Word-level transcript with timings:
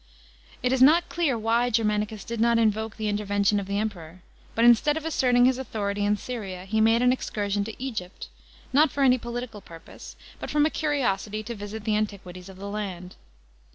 It 0.63 0.73
is 0.73 0.81
not 0.81 1.13
cl 1.13 1.27
ar 1.29 1.37
why 1.37 1.69
Germanicus 1.69 2.23
did 2.23 2.41
not 2.41 2.57
invoke 2.57 2.97
the 2.97 3.07
intervention 3.07 3.59
of 3.59 3.67
the 3.67 3.77
Emperor. 3.77 4.23
But 4.55 4.65
instead 4.65 4.97
ol 4.97 5.05
asserting 5.05 5.45
his 5.45 5.59
authority 5.59 6.03
in 6.05 6.17
Syria, 6.17 6.65
he 6.65 6.81
made 6.81 7.03
an 7.03 7.13
excursion 7.13 7.63
to 7.65 7.73
Ejypt, 7.73 8.27
not 8.73 8.89
for 8.89 9.03
any 9.03 9.19
political 9.19 9.61
pnrp 9.61 9.99
>se, 10.01 10.17
but 10.39 10.49
from 10.49 10.65
a 10.65 10.71
curiosity 10.71 11.43
to 11.43 11.53
visit 11.53 11.83
the 11.83 11.95
antiquities 11.95 12.49
of 12.49 12.57
the 12.57 12.67
land. 12.67 13.15